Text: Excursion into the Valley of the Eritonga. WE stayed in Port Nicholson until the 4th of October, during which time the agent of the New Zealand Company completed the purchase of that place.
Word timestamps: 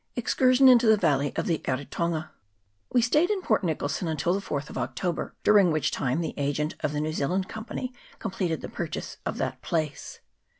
Excursion 0.15 0.67
into 0.67 0.87
the 0.87 0.97
Valley 0.97 1.31
of 1.35 1.45
the 1.45 1.59
Eritonga. 1.59 2.31
WE 2.91 3.01
stayed 3.03 3.29
in 3.29 3.43
Port 3.43 3.63
Nicholson 3.63 4.07
until 4.07 4.33
the 4.33 4.39
4th 4.41 4.71
of 4.71 4.77
October, 4.79 5.35
during 5.43 5.71
which 5.71 5.91
time 5.91 6.21
the 6.21 6.33
agent 6.37 6.73
of 6.79 6.91
the 6.91 6.99
New 7.01 7.13
Zealand 7.13 7.47
Company 7.47 7.93
completed 8.17 8.61
the 8.61 8.67
purchase 8.67 9.17
of 9.27 9.37
that 9.37 9.61
place. 9.61 10.19